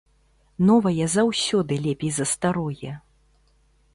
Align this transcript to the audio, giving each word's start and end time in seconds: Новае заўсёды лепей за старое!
Новае 0.69 1.05
заўсёды 1.15 1.77
лепей 1.85 2.11
за 2.17 2.25
старое! 2.33 2.93